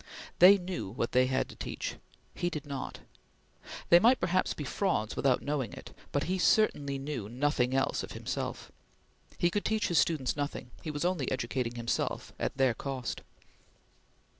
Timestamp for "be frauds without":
4.55-5.43